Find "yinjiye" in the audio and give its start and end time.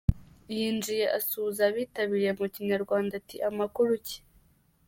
0.55-1.05